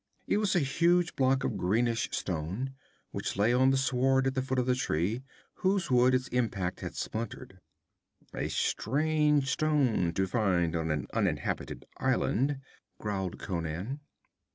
[0.25, 2.73] It was a huge block of greenish stone
[3.11, 5.21] which lay on the sward at the foot of the tree,
[5.57, 7.59] whose wood its impact had splintered.
[8.33, 12.61] 'A strange stone to find on an uninhabited island,'
[12.97, 13.99] growled Conan.